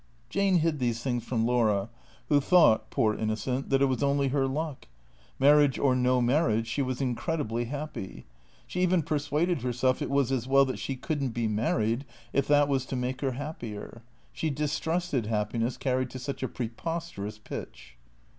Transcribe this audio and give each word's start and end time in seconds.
Jane 0.31 0.55
hid 0.55 0.79
these 0.79 1.03
things 1.03 1.23
from 1.23 1.45
Laura, 1.45 1.87
who 2.27 2.41
thought, 2.41 2.89
poor 2.89 3.15
inno 3.15 3.37
cent, 3.37 3.69
that 3.69 3.83
it 3.83 3.85
was 3.85 4.01
only 4.01 4.29
her 4.29 4.47
luck. 4.47 4.87
Marriage 5.37 5.77
or 5.77 5.95
no 5.95 6.19
marriage, 6.19 6.65
she 6.65 6.81
was 6.81 7.01
incredibly 7.01 7.65
happy. 7.65 8.25
She 8.65 8.81
even 8.81 9.03
persuaded 9.03 9.61
herself 9.61 10.01
it 10.01 10.09
was 10.09 10.31
as 10.31 10.47
well 10.47 10.65
that 10.65 10.79
she 10.79 10.95
could 10.95 11.21
n't 11.21 11.35
be 11.35 11.47
married 11.47 12.05
if 12.33 12.47
that 12.47 12.67
was 12.67 12.87
to 12.87 12.95
make 12.95 13.21
her 13.21 13.33
hap 13.33 13.59
pier. 13.59 14.01
She 14.33 14.49
distrusted 14.49 15.27
happiness 15.27 15.77
carried 15.77 16.09
to 16.09 16.17
such 16.17 16.41
a 16.41 16.47
preposterous 16.47 17.37
pitch. 17.37 17.95